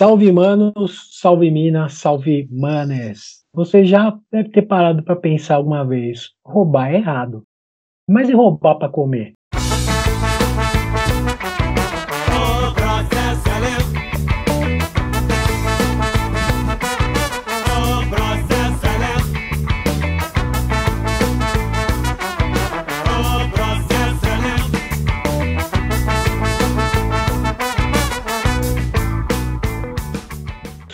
[0.00, 3.44] Salve manos, salve minas, salve manes.
[3.52, 7.42] Você já deve ter parado para pensar alguma vez, roubar é errado.
[8.08, 9.34] Mas e roubar para comer?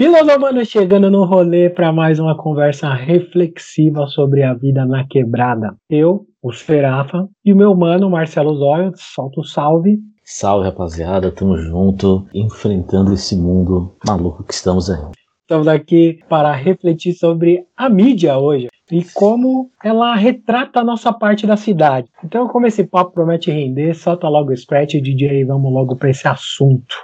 [0.07, 5.75] Filosofano chegando no rolê para mais uma conversa reflexiva sobre a vida na quebrada.
[5.91, 9.99] Eu, o Sferafa, e o meu mano Marcelo Zóio, solta o salve.
[10.23, 15.05] Salve rapaziada, tamo junto, enfrentando esse mundo maluco que estamos aí.
[15.41, 21.49] Estamos aqui para refletir sobre a mídia hoje e como ela retrata a nossa parte
[21.49, 22.09] da cidade.
[22.23, 26.11] Então, como esse papo promete render, solta logo o scratch, DJ, e vamos logo para
[26.11, 26.95] esse assunto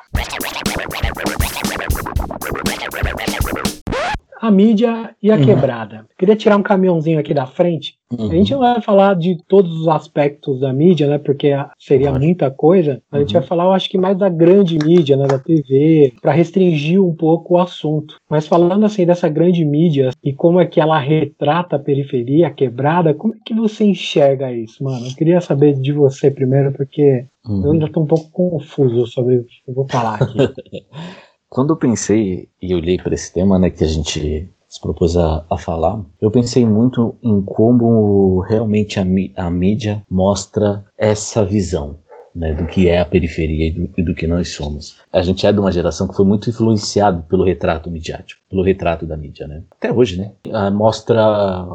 [4.42, 5.44] a mídia e a uhum.
[5.44, 6.04] quebrada.
[6.18, 7.94] Queria tirar um caminhãozinho aqui da frente.
[8.10, 8.28] Uhum.
[8.28, 11.16] A gente não vai falar de todos os aspectos da mídia, né?
[11.16, 13.00] Porque seria muita coisa.
[13.12, 13.40] A gente uhum.
[13.40, 15.28] vai falar, eu acho que mais da grande mídia, né?
[15.28, 18.16] Da TV, para restringir um pouco o assunto.
[18.28, 22.50] Mas falando assim dessa grande mídia e como é que ela retrata a periferia, a
[22.50, 25.06] quebrada, como é que você enxerga isso, mano?
[25.06, 29.44] Eu queria saber de você primeiro, porque eu ainda tô um pouco confuso sobre o
[29.44, 30.36] que eu vou falar aqui.
[31.52, 35.44] Quando eu pensei e olhei para esse tema, né, que a gente se propôs a,
[35.50, 39.02] a, falar, eu pensei muito em como realmente a,
[39.36, 42.00] a mídia mostra essa visão.
[42.34, 44.96] Né, do que é a periferia e do, e do, que nós somos.
[45.12, 49.04] A gente é de uma geração que foi muito influenciado pelo retrato midiático, pelo retrato
[49.04, 49.62] da mídia, né?
[49.72, 50.32] Até hoje, né?
[50.70, 51.22] Mostra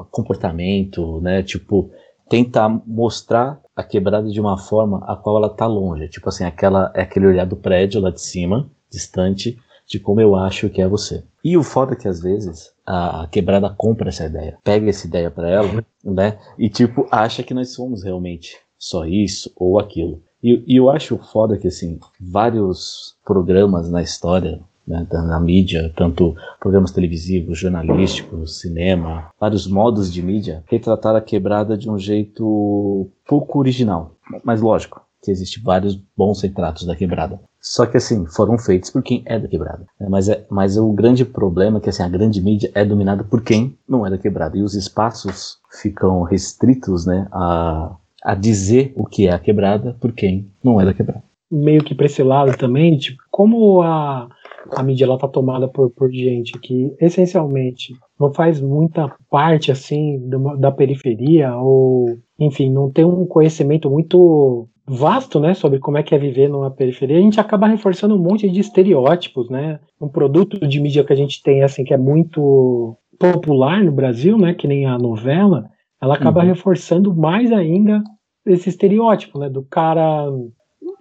[0.10, 1.44] comportamento, né?
[1.44, 1.92] Tipo,
[2.28, 6.10] tenta mostrar a quebrada de uma forma a qual ela tá longe.
[6.10, 10.36] Tipo assim, aquela, é aquele olhar do prédio lá de cima, distante, de como eu
[10.36, 11.24] acho que é você.
[11.44, 15.32] E o foda é que às vezes a quebrada compra essa ideia, pega essa ideia
[15.32, 16.38] para ela, né?
[16.58, 20.22] E tipo, acha que nós somos realmente só isso ou aquilo.
[20.44, 26.36] E, e eu acho foda que assim, vários programas na história, né, na mídia, tanto
[26.60, 33.60] programas televisivos, jornalísticos, cinema, vários modos de mídia, retrataram a quebrada de um jeito pouco
[33.60, 34.16] original.
[34.44, 37.40] Mas lógico, que existe vários bons retratos da quebrada.
[37.60, 39.86] Só que assim, foram feitos por quem é da quebrada.
[40.00, 40.08] Né?
[40.10, 43.44] Mas, é, mas o grande problema é que assim, a grande mídia é dominada por
[43.44, 44.58] quem não é da quebrada.
[44.58, 47.94] E os espaços ficam restritos né, a,
[48.24, 51.24] a dizer o que é a quebrada por quem não é da quebrada.
[51.52, 54.30] Meio que para esse lado também, tipo, como a,
[54.76, 60.22] a mídia ela tá tomada por, por gente que essencialmente não faz muita parte assim
[60.60, 66.16] da periferia ou enfim não tem um conhecimento muito vasto, né, sobre como é que
[66.16, 69.80] é viver numa periferia, a gente acaba reforçando um monte de estereótipos, né?
[70.00, 74.38] Um produto de mídia que a gente tem assim que é muito popular no Brasil,
[74.38, 75.66] né, que nem a novela,
[76.02, 76.48] ela acaba uhum.
[76.48, 78.02] reforçando mais ainda
[78.46, 80.30] esse estereótipo, né, do cara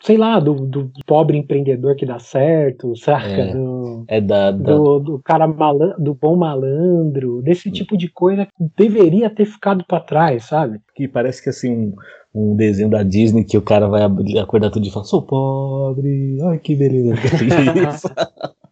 [0.03, 3.27] sei lá, do, do, pobre empreendedor que dá certo, saca?
[3.27, 4.75] É, do, é da, da...
[4.75, 9.85] Do, do, cara malandro, do bom malandro, desse tipo de coisa que deveria ter ficado
[9.87, 10.81] para trás, sabe?
[10.95, 11.93] Que parece que assim,
[12.26, 12.26] um
[12.57, 14.03] desenho da Disney que o cara vai
[14.41, 17.15] acordar tudo e falar, sou pobre, ai que beleza.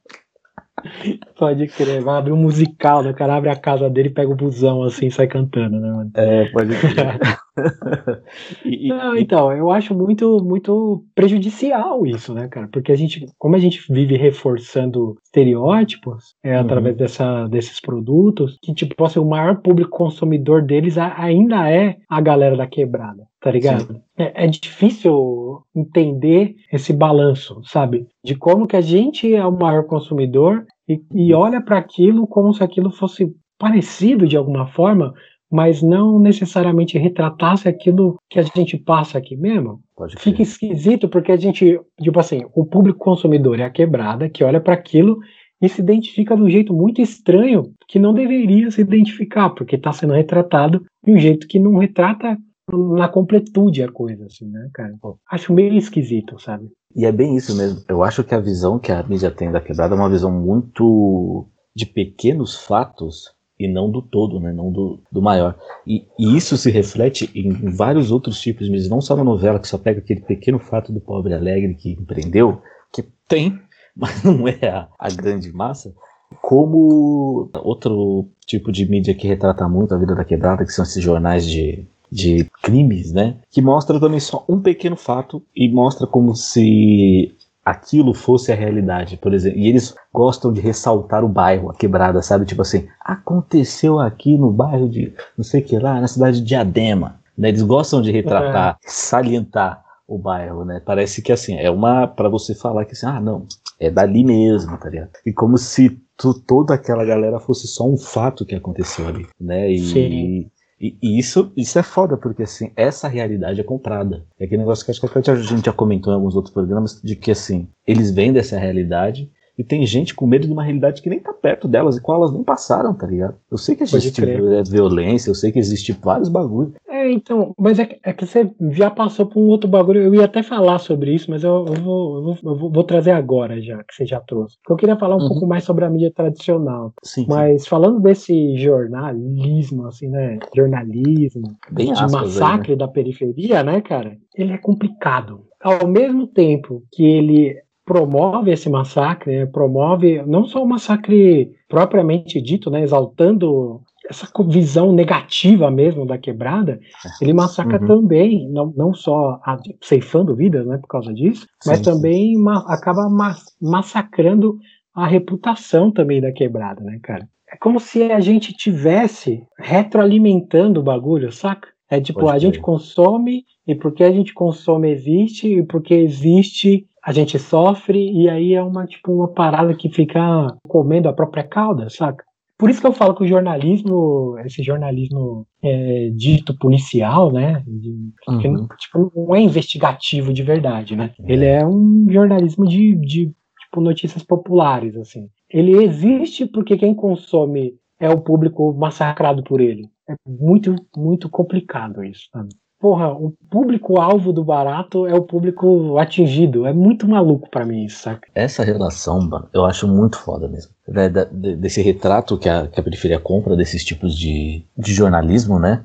[1.39, 3.11] Pode crer, vai abrir um musical, né?
[3.11, 6.11] O cara abre a casa dele, pega o busão assim e sai cantando, né, mano?
[6.15, 7.19] É, pode crer.
[8.65, 12.69] e, Não, então, eu acho muito, muito prejudicial isso, né, cara?
[12.69, 16.61] Porque a gente, como a gente vive reforçando estereótipos é, uhum.
[16.61, 22.21] através dessa, desses produtos, que, tipo, assim, o maior público consumidor deles ainda é a
[22.21, 24.01] galera da quebrada, tá ligado?
[24.19, 28.07] É, é, difícil entender esse balanço, sabe?
[28.25, 32.53] De como que a gente é o maior consumidor e, e olha para aquilo como
[32.53, 35.15] se aquilo fosse parecido de alguma forma
[35.55, 39.81] mas não necessariamente retratasse aquilo que a gente passa aqui mesmo.
[40.19, 44.61] Fica esquisito porque a gente, tipo assim, o público consumidor é a quebrada que olha
[44.61, 45.21] para aquilo
[45.63, 49.93] e se identifica de um jeito muito estranho que não deveria se identificar, porque está
[49.93, 52.37] sendo retratado de um jeito que não retrata
[52.69, 54.93] na completude a coisa, assim, né, cara?
[55.31, 56.69] Acho meio esquisito, sabe?
[56.97, 57.81] E é bem isso mesmo.
[57.89, 61.47] Eu acho que a visão que a mídia tem da quebrada é uma visão muito
[61.77, 64.53] de pequenos fatos e não do todo, né?
[64.53, 65.57] não do, do maior.
[65.87, 69.59] E, e, isso se reflete em vários outros tipos de mídias, não só na novela,
[69.59, 72.61] que só pega aquele pequeno fato do pobre alegre que empreendeu,
[72.93, 73.59] que tem,
[73.95, 75.95] mas não é a, a grande massa,
[76.43, 81.03] como outro tipo de mídia que retrata muito a vida da quebrada, que são esses
[81.03, 83.37] jornais de, de crimes, né?
[83.51, 87.35] Que mostra também só um pequeno fato e mostra como se
[87.65, 89.59] aquilo fosse a realidade, por exemplo.
[89.59, 92.45] E eles gostam de ressaltar o bairro, a quebrada, sabe?
[92.45, 96.47] Tipo assim, aconteceu aqui no bairro de não sei o que lá, na cidade de
[96.47, 97.21] Diadema.
[97.37, 97.49] Né?
[97.49, 98.89] Eles gostam de retratar, é.
[98.89, 100.83] salientar o bairro, né?
[100.85, 103.47] Parece que assim, é uma para você falar que assim, ah, não,
[103.81, 105.11] é dali mesmo, tá ligado?
[105.25, 109.71] E como se tu, toda aquela galera fosse só um fato que aconteceu ali, né?
[109.71, 110.51] E, Sim.
[110.81, 114.25] E, e, isso, isso é foda, porque assim, essa realidade é comprada.
[114.39, 117.17] É aquele negócio que acho que a gente já comentou em alguns outros programas, de
[117.17, 121.09] que assim, eles vendem essa realidade e tem gente com medo de uma realidade que
[121.09, 123.37] nem tá perto delas e qual elas nem passaram, tá ligado?
[123.51, 124.21] Eu sei que existe
[124.69, 126.73] violência, eu sei que existe vários bagulhos.
[126.89, 130.03] É, então, mas é, é, que você já passou por um outro bagulho.
[130.03, 132.85] Eu ia até falar sobre isso, mas eu, eu, vou, eu, vou, eu vou, vou,
[132.85, 134.57] trazer agora já, que você já trouxe.
[134.59, 135.29] Porque eu queria falar um uhum.
[135.29, 136.93] pouco mais sobre a mídia tradicional.
[137.03, 137.69] Sim, mas sim.
[137.69, 140.39] falando desse jornalismo, assim, né?
[140.55, 142.87] Jornalismo, Bem de massacre aí, né?
[142.87, 144.17] da periferia, né, cara?
[144.35, 145.43] Ele é complicado.
[145.61, 152.41] Ao mesmo tempo que ele promove esse massacre, né, promove não só o massacre propriamente
[152.41, 156.79] dito, né, exaltando essa visão negativa mesmo da quebrada,
[157.21, 157.87] ele massacra uhum.
[157.87, 162.65] também, não, não só a, ceifando vidas, né, por causa disso, sim, mas também ma
[162.69, 164.59] acaba ma massacrando
[164.95, 167.29] a reputação também da quebrada, né, cara?
[167.51, 171.69] É como se a gente tivesse retroalimentando o bagulho, saca?
[171.89, 176.87] É tipo, Pode a gente consome, e porque a gente consome existe, e porque existe
[177.05, 181.45] a gente sofre e aí é uma tipo uma parada que fica comendo a própria
[181.45, 182.25] cauda, saca?
[182.57, 187.63] Por isso que eu falo que o jornalismo, esse jornalismo é, dito policial, né?
[187.67, 187.91] De,
[188.29, 188.69] uhum.
[188.79, 191.13] tipo, não é investigativo de verdade, né?
[191.21, 191.33] É.
[191.33, 193.27] Ele é um jornalismo de, de
[193.61, 195.29] tipo, notícias populares, assim.
[195.51, 199.89] Ele existe porque quem consome é o público massacrado por ele.
[200.09, 202.51] É muito, muito complicado isso, sabe?
[202.81, 206.67] Porra, o público-alvo do barato é o público atingido.
[206.67, 208.29] É muito maluco para mim isso, saca?
[208.35, 210.73] Essa relação, mano, eu acho muito foda mesmo.
[210.87, 215.85] Né, desse retrato que a, que a periferia compra desses tipos de, de jornalismo, né?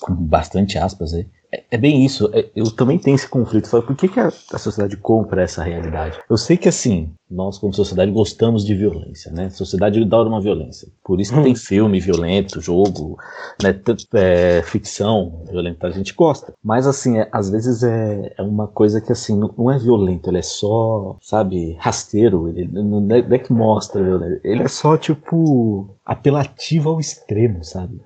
[0.00, 1.26] Com bastante aspas aí.
[1.70, 2.30] É, bem isso.
[2.32, 3.68] É, eu também tenho esse conflito.
[3.68, 6.18] Falo, por que, que a, a, sociedade compra essa realidade?
[6.28, 9.46] Eu sei que, assim, nós, como sociedade, gostamos de violência, né?
[9.46, 10.88] A sociedade adora uma violência.
[11.04, 11.56] Por isso que tem hum.
[11.56, 13.18] filme violento, jogo,
[13.62, 13.78] né?
[14.14, 15.88] É, ficção violenta.
[15.88, 16.54] A gente gosta.
[16.64, 20.30] Mas, assim, é, às vezes é, é uma coisa que, assim, não, não, é violento.
[20.30, 22.48] Ele é só, sabe, rasteiro.
[22.48, 24.40] Ele não é, não é que mostra violência.
[24.42, 28.00] Ele é só, tipo, apelativo ao extremo, sabe?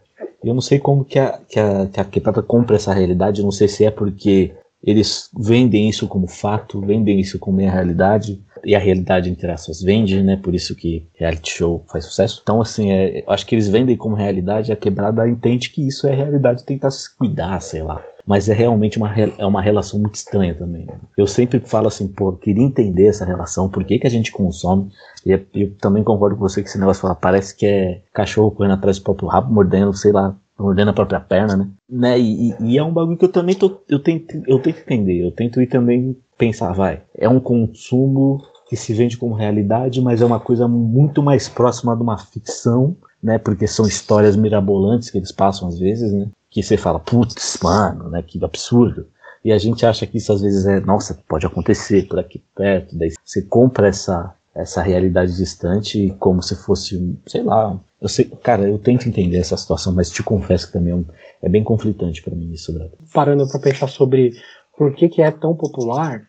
[0.49, 3.45] Eu não sei como que a, que a, que a Quebrada compra essa realidade, eu
[3.45, 8.41] não sei se é porque eles vendem isso como fato, vendem isso como minha realidade,
[8.65, 10.37] e a realidade, entre aspas, vende, né?
[10.37, 12.41] Por isso que reality show faz sucesso.
[12.43, 16.15] Então, assim, é, acho que eles vendem como realidade, a quebrada entende que isso é
[16.15, 18.03] realidade, tentar se cuidar, sei lá.
[18.27, 20.85] Mas é realmente uma, é uma relação muito estranha também.
[20.85, 20.95] Né?
[21.17, 24.91] Eu sempre falo assim, pô, queria entender essa relação, por que, que a gente consome.
[25.25, 28.51] E é, eu também concordo com você que esse negócio fala, parece que é cachorro
[28.51, 31.69] correndo atrás do próprio rabo, mordendo, sei lá, mordendo a própria perna, né?
[31.89, 32.19] né?
[32.19, 35.31] E, e, é um bagulho que eu também tô, eu tento, eu tento entender, eu
[35.31, 40.25] tento ir também pensar, vai, é um consumo que se vende como realidade, mas é
[40.25, 43.39] uma coisa muito mais próxima de uma ficção, né?
[43.39, 46.29] Porque são histórias mirabolantes que eles passam às vezes, né?
[46.57, 48.23] Que você fala, putz, mano, né?
[48.23, 49.07] Que absurdo.
[49.45, 52.97] E a gente acha que isso às vezes é, nossa, pode acontecer por aqui perto.
[52.97, 58.67] Daí você compra essa, essa realidade distante como se fosse, sei lá, eu sei, cara,
[58.67, 60.95] eu tento entender essa situação, mas te confesso que também
[61.43, 62.89] é, é bem conflitante para mim isso, Brad.
[63.13, 64.33] Parando para pensar sobre
[64.79, 66.23] por que, que é tão popular,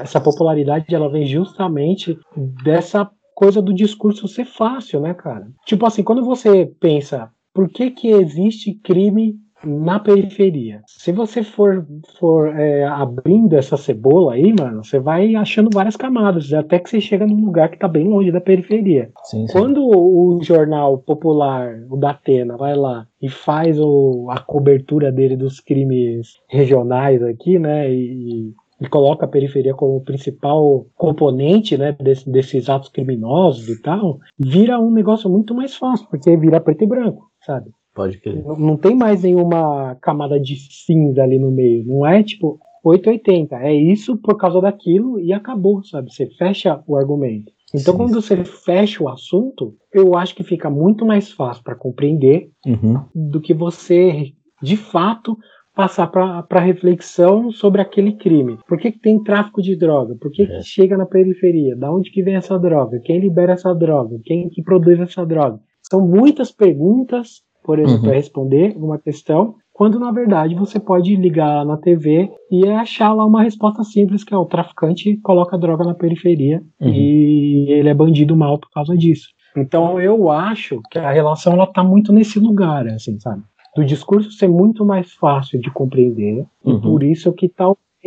[0.00, 2.18] essa popularidade ela vem justamente
[2.64, 5.46] dessa coisa do discurso ser fácil, né, cara?
[5.66, 9.36] Tipo assim, quando você pensa por que que existe crime
[9.66, 10.82] na periferia.
[10.86, 11.84] Se você for,
[12.18, 17.00] for é, abrindo essa cebola aí, mano, você vai achando várias camadas, até que você
[17.00, 19.10] chega num lugar que tá bem longe da periferia.
[19.24, 19.52] Sim, sim.
[19.52, 25.60] Quando o jornal popular, o Datena, vai lá e faz o, a cobertura dele dos
[25.60, 32.68] crimes regionais aqui, né, e, e coloca a periferia como principal componente né, desse, desses
[32.68, 37.30] atos criminosos e tal, vira um negócio muito mais fácil, porque vira preto e branco,
[37.44, 37.70] sabe?
[37.96, 38.44] Pode crer.
[38.44, 41.82] Não, não tem mais nenhuma camada de cinza ali no meio.
[41.86, 43.56] Não é tipo 880.
[43.56, 46.12] É isso por causa daquilo e acabou, sabe?
[46.12, 47.50] Você fecha o argumento.
[47.74, 47.98] Então, Sim.
[47.98, 53.02] quando você fecha o assunto, eu acho que fica muito mais fácil para compreender uhum.
[53.14, 55.36] do que você, de fato,
[55.74, 58.58] passar para reflexão sobre aquele crime.
[58.68, 60.14] Por que, que tem tráfico de droga?
[60.20, 60.46] Por que, é.
[60.46, 61.74] que chega na periferia?
[61.74, 63.00] Da onde que vem essa droga?
[63.04, 64.18] Quem libera essa droga?
[64.24, 65.58] Quem que produz essa droga?
[65.82, 68.14] São muitas perguntas por exemplo, uhum.
[68.14, 73.42] responder uma questão quando na verdade você pode ligar na TV e achar lá uma
[73.42, 76.88] resposta simples, que é o traficante coloca droga na periferia uhum.
[76.88, 79.28] e ele é bandido mal por causa disso.
[79.54, 83.42] Então eu acho que a relação ela tá muito nesse lugar, assim, sabe?
[83.74, 86.76] Do discurso ser muito mais fácil de compreender uhum.
[86.76, 87.48] e por isso que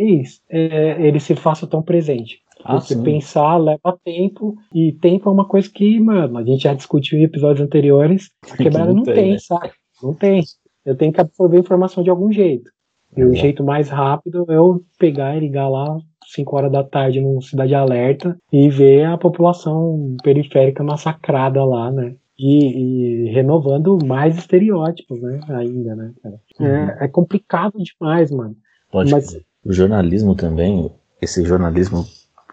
[0.00, 2.40] talvez é, ele se faça tão presente.
[2.64, 3.02] Ah, Você sim.
[3.02, 7.22] pensar leva tempo, e tempo é uma coisa que, mano, a gente já discutiu em
[7.24, 9.38] episódios anteriores, a quebrada não, tem, tem né?
[9.38, 9.72] sabe?
[10.02, 10.42] Não tem.
[10.84, 12.70] Eu tenho que absorver informação de algum jeito.
[13.16, 17.20] E o jeito mais rápido é eu pegar e ligar lá 5 horas da tarde
[17.20, 22.14] no Cidade Alerta e ver a população periférica massacrada lá, né?
[22.38, 25.40] E, e renovando mais estereótipos, né?
[25.48, 26.40] Ainda, né, cara?
[26.60, 26.66] Uhum.
[26.66, 28.54] É, é, complicado demais, mano.
[28.92, 29.40] Pode Mas...
[29.64, 30.90] O jornalismo também,
[31.20, 32.06] esse jornalismo,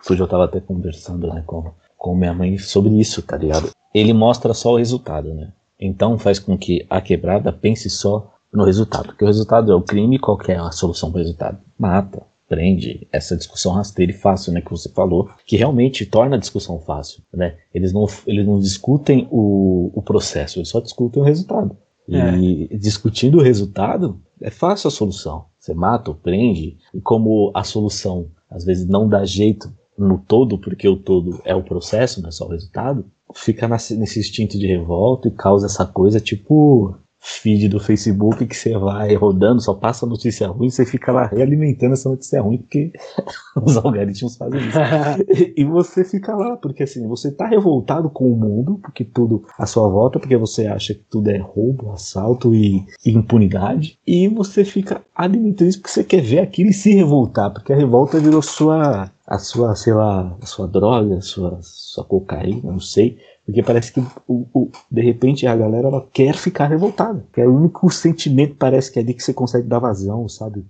[0.09, 3.71] hoje eu tava até conversando né, com, com minha mãe sobre isso, tá ligado?
[3.93, 5.53] Ele mostra só o resultado, né?
[5.79, 9.81] Então faz com que a quebrada pense só no resultado, porque o resultado é o
[9.81, 11.59] crime, qual é a solução para o resultado?
[11.77, 16.39] Mata, prende, essa discussão rasteira e fácil, né, que você falou, que realmente torna a
[16.39, 17.57] discussão fácil, né?
[17.73, 21.77] Eles não, eles não discutem o, o processo, eles só discutem o resultado.
[22.07, 22.77] E é.
[22.77, 25.45] discutindo o resultado, é fácil a solução.
[25.67, 30.57] Você mata ou prende, e como a solução às vezes não dá jeito no todo,
[30.57, 33.05] porque o todo é o processo, não é só o resultado,
[33.35, 36.95] fica nesse instinto de revolta e causa essa coisa tipo
[37.27, 41.93] feed do Facebook que você vai rodando, só passa notícia ruim, você fica lá realimentando
[41.93, 42.91] essa notícia ruim, porque
[43.61, 44.77] os algoritmos fazem isso.
[45.55, 49.65] e você fica lá, porque assim, você tá revoltado com o mundo, porque tudo à
[49.65, 54.63] sua volta, porque você acha que tudo é roubo, assalto e, e impunidade, e você
[54.63, 58.41] fica alimentando isso porque você quer ver aquilo e se revoltar, porque a revolta virou
[58.41, 63.19] sua a sua, sei lá, a sua droga, a sua, sua cocaína, não sei.
[63.47, 67.25] Porque parece que, o, o, de repente, a galera ela quer ficar revoltada.
[67.37, 70.65] É o único sentimento, parece que é ali que você consegue dar vazão, sabe?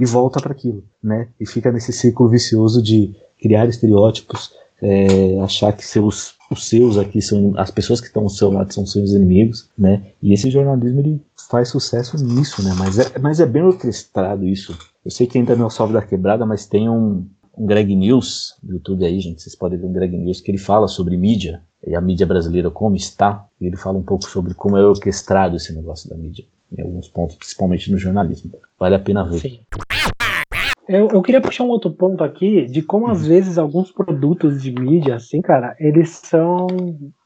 [0.00, 1.28] E volta para aquilo, né?
[1.38, 4.50] E fica nesse círculo vicioso de criar estereótipos,
[4.82, 8.74] é, achar que seus, os seus aqui são as pessoas que estão ao seu lado
[8.74, 10.02] são seus inimigos, né?
[10.20, 12.74] E esse jornalismo ele faz sucesso nisso, né?
[12.76, 14.76] Mas é, mas é bem orquestrado isso.
[15.04, 17.24] Eu sei que ainda não é o salve da quebrada, mas tem um,
[17.56, 20.58] um Greg News no YouTube aí, gente, vocês podem ver um Greg News que ele
[20.58, 24.54] fala sobre mídia e a mídia brasileira como está, e ele fala um pouco sobre
[24.54, 26.44] como é orquestrado esse negócio da mídia,
[26.76, 28.50] em alguns pontos, principalmente no jornalismo.
[28.78, 29.38] Vale a pena ver.
[29.38, 29.60] Sim.
[30.88, 33.28] Eu, eu queria puxar um outro ponto aqui de como às uhum.
[33.28, 36.66] vezes alguns produtos de mídia, assim, cara, eles são,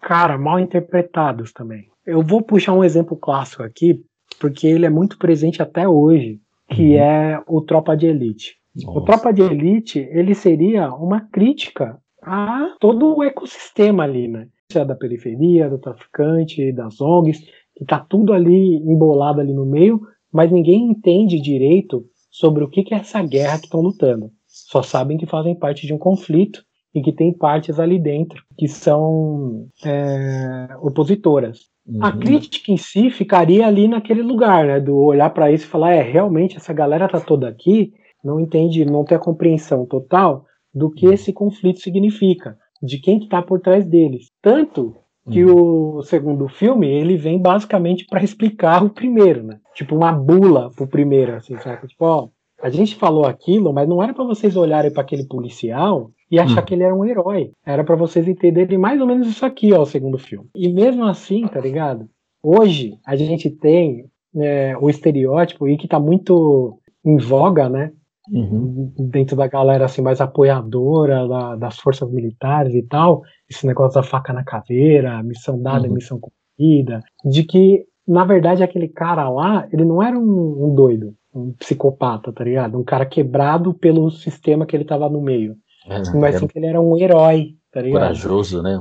[0.01, 1.89] cara, mal interpretados também.
[2.07, 4.03] Eu vou puxar um exemplo clássico aqui,
[4.41, 6.41] porque ele é muito presente até hoje,
[6.71, 7.01] que uhum.
[7.01, 8.57] é o Tropa de Elite.
[8.77, 8.99] Nossa.
[8.99, 14.49] O Tropa de Elite, ele seria uma crítica a todo o ecossistema ali, né?
[14.71, 17.41] Seja da periferia, do traficante, das ONGs,
[17.75, 20.01] que tá tudo ali embolado ali no meio,
[20.33, 24.31] mas ninguém entende direito sobre o que, que é essa guerra que estão lutando.
[24.47, 26.63] Só sabem que fazem parte de um conflito
[26.95, 31.69] e que tem partes ali dentro que são é, opositoras.
[31.87, 32.05] Uhum.
[32.05, 34.81] A crítica em si ficaria ali naquele lugar, né?
[34.81, 38.85] Do olhar para isso e falar, é, realmente essa galera tá toda aqui não entende,
[38.85, 41.13] não tem a compreensão total do que uhum.
[41.13, 44.29] esse conflito significa, de quem que está por trás deles.
[44.43, 44.97] Tanto
[45.31, 45.97] que uhum.
[45.99, 49.59] o segundo filme, ele vem basicamente para explicar o primeiro, né?
[49.75, 51.87] Tipo uma bula pro primeiro, assim, sabe?
[51.87, 52.29] Tipo, ó,
[52.61, 56.61] a gente falou aquilo, mas não era para vocês olharem para aquele policial e achar
[56.61, 56.65] uhum.
[56.65, 57.53] que ele era um herói.
[57.65, 60.49] Era para vocês entenderem mais ou menos isso aqui, ó, o segundo filme.
[60.55, 62.09] E mesmo assim, tá ligado?
[62.43, 67.93] Hoje a gente tem é, o estereótipo e que tá muito em voga, né?
[68.33, 68.93] Uhum.
[68.97, 74.07] dentro da galera assim mais apoiadora da, das forças militares e tal, esse negócio da
[74.07, 75.95] faca na caveira, missão dada, uhum.
[75.95, 81.15] missão cumprida, de que na verdade aquele cara lá, ele não era um, um, doido,
[81.35, 82.79] um psicopata, tá ligado?
[82.79, 85.57] Um cara quebrado pelo sistema que ele tava no meio.
[85.87, 88.03] É, mas sim que ele era um herói, tá ligado?
[88.03, 88.81] Corajoso, né?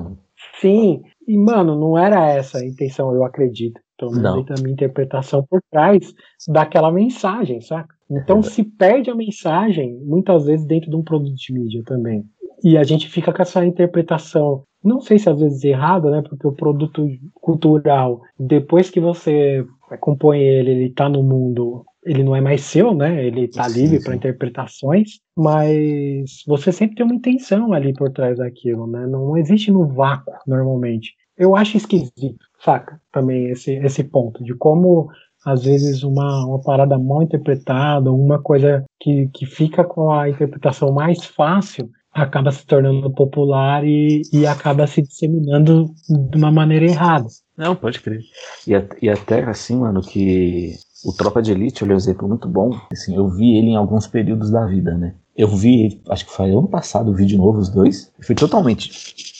[0.59, 3.79] Sim, e mano, não era essa a intenção, eu acredito.
[3.99, 6.13] Pelo menos a minha interpretação por trás
[6.47, 7.93] daquela mensagem, saca?
[8.09, 12.23] Então se perde a mensagem, muitas vezes, dentro de um produto de mídia também.
[12.63, 16.21] E a gente fica com essa interpretação, não sei se às vezes errada, né?
[16.21, 19.65] Porque o produto cultural, depois que você
[19.99, 23.25] compõe ele, ele tá no mundo, ele não é mais seu, né?
[23.25, 28.87] Ele tá livre para interpretações, mas você sempre tem uma intenção ali por trás daquilo,
[28.87, 29.05] né?
[29.07, 31.13] Não existe no vácuo normalmente.
[31.39, 32.99] Eu acho esquisito, saca?
[33.11, 35.09] Também esse, esse ponto de como
[35.45, 40.91] às vezes uma, uma parada mal interpretada, uma coisa que, que fica com a interpretação
[40.91, 47.27] mais fácil, acaba se tornando popular e, e acaba se disseminando de uma maneira errada.
[47.57, 48.21] Não, pode crer.
[48.67, 50.73] E, e até assim, mano, que
[51.05, 52.71] O Tropa de Elite, ele é um exemplo muito bom.
[52.91, 55.15] Assim, eu vi ele em alguns períodos da vida, né?
[55.35, 58.11] Eu vi ele, acho que foi ano passado, vi de novo os dois.
[58.21, 58.89] Foi totalmente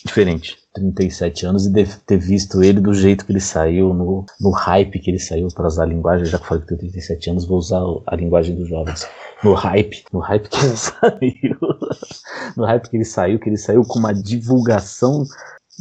[0.05, 0.57] diferente.
[0.73, 4.99] 37 anos e deve ter visto ele do jeito que ele saiu, no, no hype
[4.99, 7.57] que ele saiu para usar a linguagem, já que falei que tenho 37 anos, vou
[7.57, 9.07] usar a linguagem dos jovens.
[9.43, 11.57] No hype, no hype que ele saiu,
[12.55, 15.23] no hype que ele saiu, que ele saiu com uma divulgação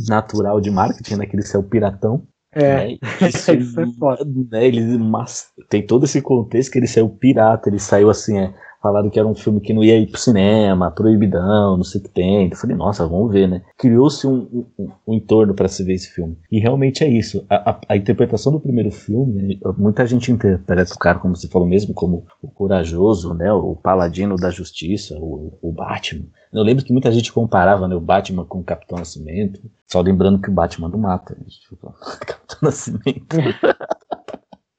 [0.09, 2.27] natural de marketing, né, que ele saiu piratão.
[2.53, 2.99] É, né?
[3.29, 4.25] isso, isso é foda.
[4.25, 8.55] Né, ele, mas, tem todo esse contexto que ele saiu pirata, ele saiu assim, é,
[8.89, 12.05] falaram que era um filme que não ia ir pro cinema, proibidão, não sei o
[12.05, 12.49] que tem.
[12.49, 13.63] Eu falei, nossa, vamos ver, né?
[13.77, 16.39] Criou-se um, um, um, entorno para se ver esse filme.
[16.51, 17.45] E realmente é isso.
[17.51, 21.69] A, a, a, interpretação do primeiro filme, muita gente interpreta o cara, como você falou
[21.69, 23.53] mesmo, como o corajoso, né?
[23.53, 26.25] O paladino da justiça, o, o Batman.
[26.51, 29.61] Eu lembro que muita gente comparava né, o Batman com o Capitão Nascimento.
[29.87, 31.35] Só lembrando que o Batman não mata.
[31.35, 31.45] Né?
[31.69, 31.93] Tipo,
[32.27, 33.37] Capitão Nascimento.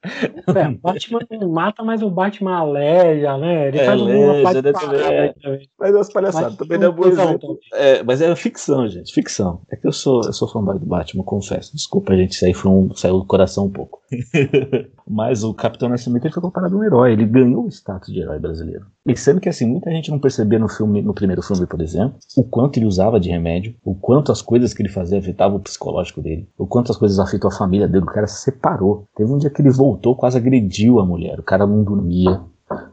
[0.02, 3.68] É, Batman não mata, mas o Batman aleja, né?
[3.68, 5.34] Ele é, faz uma né, também, é.
[5.78, 7.58] Mas as palhaçadas também não é bom exemplo.
[7.74, 9.60] É, mas é ficção, gente, ficção.
[9.70, 11.74] É que eu sou, eu sou fanboy do Batman, confesso.
[11.74, 14.00] Desculpa, gente, isso aí foi um, saiu do coração um pouco.
[15.06, 18.20] mas o Capitão Nascimento ele foi comparado a um herói, ele ganhou o status de
[18.20, 18.86] herói brasileiro.
[19.06, 22.18] E sendo que assim, muita gente não percebia no filme, no primeiro filme, por exemplo,
[22.36, 25.60] o quanto ele usava de remédio, o quanto as coisas que ele fazia afetavam o
[25.60, 29.06] psicológico dele, o quanto as coisas afetam a família dele, o cara se separou.
[29.16, 32.42] Teve um dia que ele voltou, quase agrediu a mulher, o cara não dormia,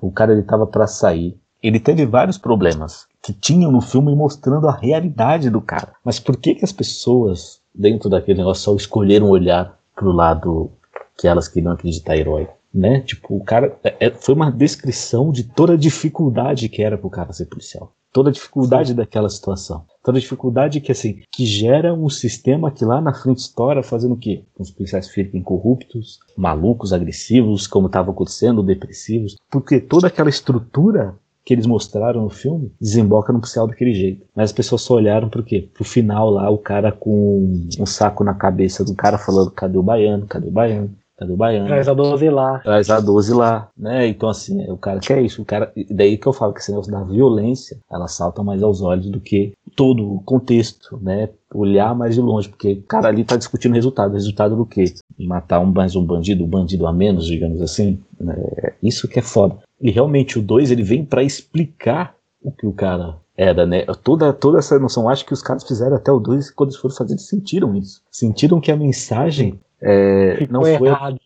[0.02, 1.38] o cara ele tava para sair.
[1.62, 5.94] Ele teve vários problemas que tinham no filme mostrando a realidade do cara.
[6.06, 10.72] Mas por que que as pessoas dentro daquele negócio só escolheram olhar pro lado
[11.18, 12.48] que elas queriam acreditar herói?
[12.78, 13.02] Né?
[13.02, 13.78] Tipo, o cara.
[13.84, 17.92] É, é, foi uma descrição de toda a dificuldade que era pro cara ser policial.
[18.14, 18.96] Toda a dificuldade Sim.
[18.96, 19.86] daquela situação.
[20.04, 24.14] Toda a dificuldade que, assim, que gera um sistema que lá na frente estoura fazendo
[24.14, 24.44] o quê?
[24.58, 29.36] Os policiais fiquem corruptos, malucos, agressivos, como estava acontecendo, depressivos.
[29.52, 34.26] Porque toda aquela estrutura que eles mostraram no filme desemboca no policial daquele jeito.
[34.36, 35.70] Mas as pessoas só olharam pro quê?
[35.74, 39.84] Pro final lá, o cara com um saco na cabeça do cara falando: cadê o
[39.84, 40.28] baiano?
[40.28, 40.94] Cadê o baiano?
[41.20, 41.66] É do Baiano.
[41.66, 42.60] Traz a 12 lá.
[42.60, 44.08] Traz a 12 lá, né?
[44.08, 45.42] Então, assim, o cara quer isso.
[45.42, 48.82] O cara, daí que eu falo que esse negócio da violência, ela salta mais aos
[48.84, 51.30] olhos do que todo o contexto, né?
[51.54, 54.12] Olhar mais de longe, porque o cara ali tá discutindo o resultado.
[54.12, 54.86] O resultado do quê?
[55.20, 58.00] Matar um, mais um bandido, um bandido a menos, digamos assim.
[58.20, 58.36] Né?
[58.84, 59.58] Isso que é foda.
[59.82, 63.86] E realmente o 2 ele vem para explicar o que o cara era, né?
[64.04, 66.96] Toda, toda essa noção, acho que os caras fizeram até o 2, quando eles foram
[66.96, 68.02] fazer, eles sentiram isso.
[68.12, 71.18] Sentiram que a mensagem é, ficou não foi, errado.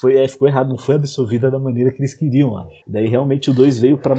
[0.00, 2.82] Foi, é, ficou errado, não foi absorvida da maneira que eles queriam, acho.
[2.86, 4.14] Daí realmente o 2 veio para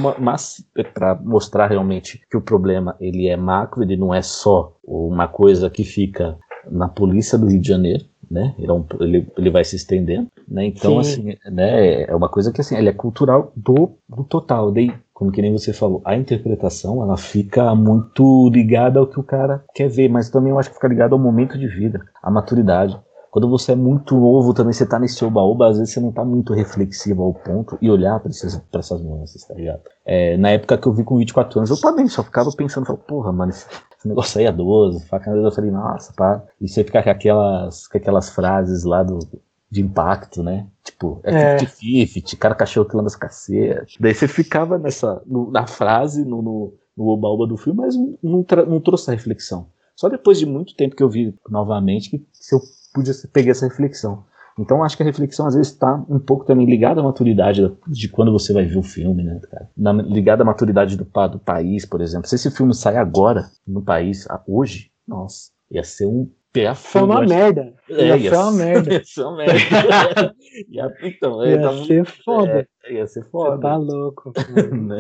[1.24, 5.84] mostrar realmente que o problema ele é macro, ele não é só uma coisa que
[5.84, 6.38] fica
[6.70, 8.54] na polícia do Rio de Janeiro, né?
[8.58, 10.66] Ele, é um, ele, ele, vai se estendendo, né?
[10.66, 11.32] Então, Sim.
[11.32, 12.04] assim, né?
[12.04, 14.72] É uma coisa que assim, ele é cultural do, do total.
[14.72, 19.24] Daí, como que nem você falou, a interpretação ela fica muito ligada ao que o
[19.24, 22.32] cara quer ver, mas também eu acho que fica ligada ao momento de vida, à
[22.32, 23.00] maturidade.
[23.32, 26.26] Quando você é muito novo, também você tá nesse oba-oba, às vezes você não tá
[26.26, 29.84] muito reflexivo ao ponto e olhar pra, esses, pra essas nuances, tá ligado?
[30.06, 33.06] É, na época que eu vi com 24 anos, eu também só ficava pensando, falava,
[33.06, 33.66] porra, mano, esse,
[33.98, 36.44] esse negócio aí é 12, faca, eu falei, nossa, pá.
[36.60, 39.20] E você fica com aquelas, com aquelas frases lá do,
[39.72, 40.68] de impacto, né?
[40.84, 42.36] Tipo, é 50-50, é.
[42.36, 43.96] cara cachorro que lama as cacetas.
[43.98, 48.18] Daí você ficava nessa, no, na frase, no, no, no oba-oba do filme, mas não,
[48.22, 49.68] não, não trouxe a reflexão.
[49.96, 52.60] Só depois de muito tempo que eu vi novamente que se eu
[52.94, 54.24] podia pegar essa reflexão.
[54.60, 58.10] Então acho que a reflexão às vezes está um pouco também ligada à maturidade de
[58.10, 59.70] quando você vai ver o filme, né, cara?
[59.76, 62.28] Na, ligada à maturidade do, do país, por exemplo.
[62.28, 67.22] Se esse filme sair agora no país, hoje, nossa, ia ser um pé Foi uma
[67.26, 67.74] merda.
[67.90, 68.94] É, ia, ia ser uma merda.
[68.94, 70.36] Ia ser uma merda.
[70.70, 72.68] ia, então, ia, ia tá ser foda.
[72.84, 73.56] É, ia ser foda.
[73.56, 74.34] Você tá louco.
[74.72, 74.98] né?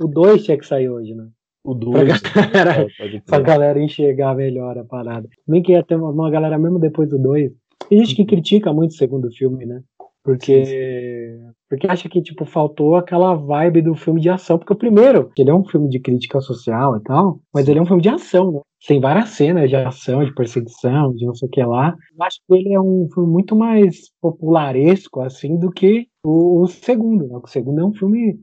[0.00, 1.28] o 2 tinha que sair hoje, né?
[1.66, 2.20] O 2.
[2.20, 5.28] Pra, galera, é, pra galera enxergar melhor a parada.
[5.44, 7.50] Também que ia ter uma, uma galera mesmo depois do 2.
[7.88, 8.28] Tem gente que uhum.
[8.28, 9.80] critica muito o segundo filme, né?
[10.22, 11.38] Porque,
[11.70, 15.50] porque acha que tipo faltou aquela vibe do filme de ação, porque o primeiro, ele
[15.50, 18.50] é um filme de crítica social e tal, mas ele é um filme de ação,
[18.50, 18.60] né?
[18.88, 21.94] Tem várias cenas de ação, de perseguição, de não sei o que lá.
[22.16, 26.66] Eu acho que ele é um filme muito mais popularesco assim do que o, o
[26.66, 27.36] segundo, né?
[27.36, 28.36] O segundo é um filme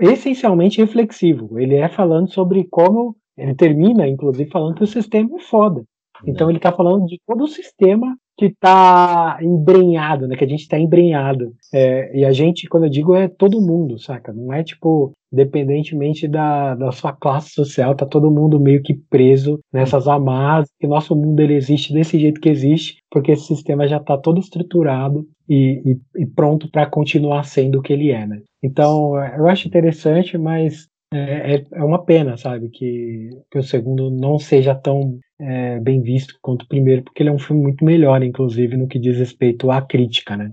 [0.00, 1.58] essencialmente reflexivo.
[1.58, 5.84] Ele é falando sobre como ele termina, inclusive, falando que o sistema é foda.
[6.26, 10.36] Então ele está falando de todo o sistema que tá embrenhado, né?
[10.36, 11.54] Que a gente tá embrenhado.
[11.72, 14.32] É, e a gente, quando eu digo, é todo mundo, saca?
[14.32, 19.58] Não é tipo, independentemente da, da sua classe social, tá todo mundo meio que preso
[19.72, 23.98] nessas amarras, que nosso mundo ele existe desse jeito que existe, porque esse sistema já
[23.98, 28.42] tá todo estruturado e, e, e pronto para continuar sendo o que ele é, né?
[28.66, 34.10] Então, eu acho interessante, mas é, é, é uma pena, sabe, que, que o segundo
[34.10, 37.84] não seja tão é, bem visto quanto o primeiro, porque ele é um filme muito
[37.84, 40.52] melhor, inclusive, no que diz respeito à crítica, né?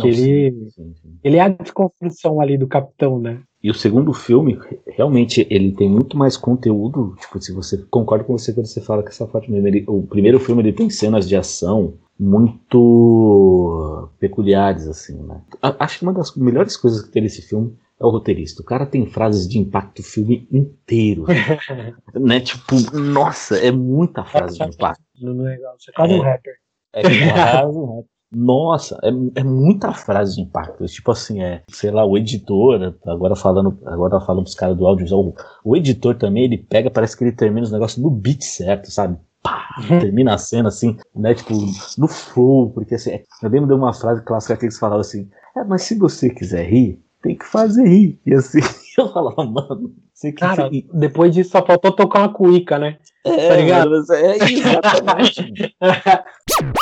[0.00, 1.18] Que ele, sim, sim, sim.
[1.22, 3.40] ele é a desconstrução ali do capitão, né?
[3.62, 7.14] E o segundo filme, realmente, ele tem muito mais conteúdo.
[7.20, 9.68] Tipo, se você concorda com você quando você fala que essa parte mesmo.
[9.68, 15.40] Ele, o primeiro filme ele tem cenas de ação muito peculiares, assim, né?
[15.78, 18.62] Acho que uma das melhores coisas que tem nesse filme é o roteirista.
[18.62, 21.24] O cara tem frases de impacto o filme inteiro.
[22.14, 22.40] né?
[22.40, 25.02] Tipo, nossa, é muita frase de impacto.
[25.20, 26.54] Não é você é quase um rapper.
[26.92, 28.04] É quase um rapper.
[28.34, 30.86] Nossa, é, é muita frase de impacto.
[30.86, 35.34] Tipo assim, é, sei lá, o editor, agora falando, agora falando pros caras do audiovisual,
[35.62, 39.18] o editor também, ele pega, parece que ele termina os negócios no beat certo, sabe?
[39.42, 41.34] Pá, termina a cena assim, né?
[41.34, 41.52] Tipo,
[41.98, 45.64] no flow, porque assim, eu lembro de uma frase clássica que eles falavam assim: é,
[45.64, 48.20] mas se você quiser rir, tem que fazer rir.
[48.24, 48.60] E assim,
[48.96, 50.88] eu falava, mano, você Cara, rir.
[50.94, 52.98] depois disso só faltou tocar uma cuíca, né?
[53.24, 54.04] É, tá ligado?
[54.12, 55.74] é exatamente.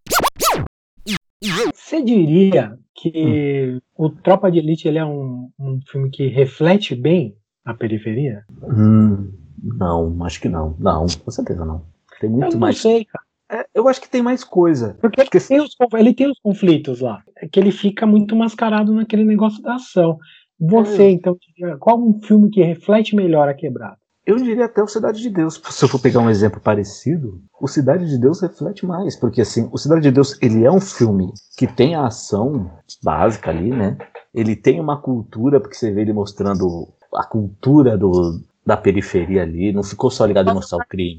[1.75, 3.81] Você diria que hum.
[3.97, 8.45] o Tropa de Elite ele é um, um filme que reflete bem a periferia?
[8.63, 9.33] Hum,
[9.63, 10.77] não, acho que não.
[10.79, 11.85] Não, com certeza não.
[12.21, 12.77] Tem muito eu mais.
[12.77, 13.25] Não sei, cara.
[13.53, 14.97] É, eu acho que tem mais coisa.
[15.01, 15.41] Porque, Porque...
[15.41, 17.23] Tem os, ele tem os conflitos lá.
[17.37, 20.19] É que ele fica muito mascarado naquele negócio da ação.
[20.59, 21.11] Você, é.
[21.11, 21.37] então,
[21.81, 23.97] qual um filme que reflete melhor a quebrada?
[24.31, 25.61] Eu diria até o Cidade de Deus.
[25.71, 29.69] Se eu for pegar um exemplo parecido, o Cidade de Deus reflete mais, porque assim,
[29.73, 32.71] o Cidade de Deus, ele é um filme que tem a ação
[33.03, 33.99] básica ali, né?
[34.33, 39.73] Ele tem uma cultura, porque você vê ele mostrando a cultura do, da periferia ali,
[39.73, 41.19] não ficou só ligado em mostrar o crime.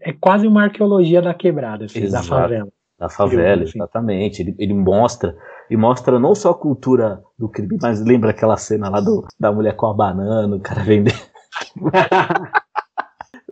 [0.00, 2.68] É quase uma arqueologia da quebrada, assim, da favela.
[2.98, 3.78] Da favela, assim.
[3.78, 4.42] exatamente.
[4.42, 5.36] Ele, ele mostra,
[5.70, 9.52] e mostra não só a cultura do crime, mas lembra aquela cena lá do, da
[9.52, 11.29] mulher com a banana, o cara vendendo.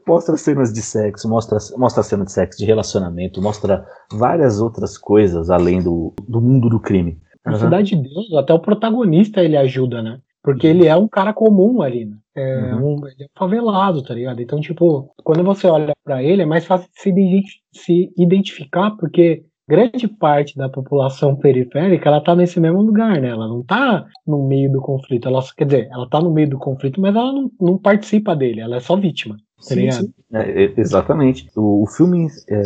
[0.07, 5.51] mostra cenas de sexo, mostra, mostra cenas de sexo, de relacionamento, mostra várias outras coisas
[5.51, 7.21] além do, do mundo do crime.
[7.45, 7.59] Na uhum.
[7.59, 10.21] Cidade de Deus, até o protagonista ele ajuda, né?
[10.43, 12.17] Porque ele é um cara comum ali, né?
[12.35, 12.95] É uhum.
[13.01, 14.41] um, ele é favelado, tá ligado?
[14.41, 19.45] Então, tipo, quando você olha para ele, é mais fácil de se, se identificar, porque
[19.69, 23.29] grande parte da população periférica ela tá nesse mesmo lugar, né?
[23.29, 25.29] Ela não tá no meio do conflito.
[25.29, 28.61] Ela, quer dizer, ela tá no meio do conflito, mas ela não, não participa dele,
[28.61, 29.37] ela é só vítima.
[29.37, 30.13] Tá sim, sim.
[30.33, 31.49] É, exatamente.
[31.55, 32.63] O, o filme, é,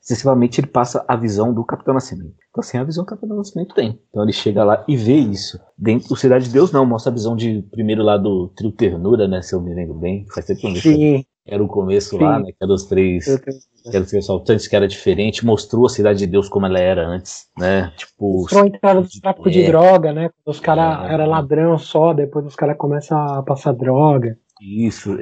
[0.00, 2.34] excessivamente, ele passa a visão do Capitão Nascimento.
[2.50, 3.98] Então, assim, a visão que o Capitão Nascimento tem.
[4.10, 5.58] Então, ele chega lá e vê isso.
[5.76, 6.86] Dentro do Cidade de Deus, não.
[6.86, 9.42] Mostra a visão de, primeiro lá do Trio Ternura, né?
[9.42, 10.26] Se eu me lembro bem.
[10.32, 12.24] Faz tempo que eu Era o começo Sim.
[12.24, 12.46] lá, né?
[12.46, 13.24] Que era os três
[13.90, 17.06] que era os assaltantes, que era diferente, mostrou a cidade de Deus como ela era
[17.06, 17.92] antes, né?
[17.96, 18.40] Tipo.
[18.42, 20.30] Mostrou a entrada do tráfico é, de droga, né?
[20.44, 24.36] Os caras é, era ladrão só, depois os caras começam a passar droga.
[24.60, 25.18] Isso,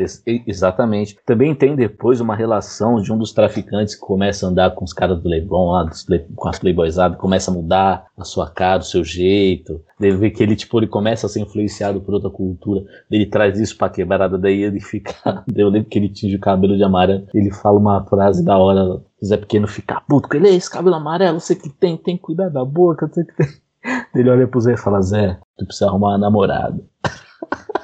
[0.47, 1.18] exatamente.
[1.27, 4.92] Também tem depois uma relação de um dos traficantes que começa a andar com os
[4.92, 8.85] caras do Leblon, lá, play, com as playboysadas, começa a mudar a sua cara, o
[8.85, 9.83] seu jeito.
[9.99, 12.85] Deve ver que ele, tipo, ele começa a ser influenciado por outra cultura.
[13.11, 15.14] Ele traz isso pra quebrada, daí ele fica.
[15.55, 17.27] Eu lembro que ele tinge o cabelo de amarelo.
[17.35, 19.03] Ele fala uma frase da hora.
[19.20, 22.23] O Zé Pequeno fica puto com ele, esse cabelo amarelo, você que tem, tem que
[22.23, 23.49] cuidar da boca, você que tem.
[24.14, 26.81] Ele olha pro Zé e fala, Zé, tu precisa arrumar uma namorada.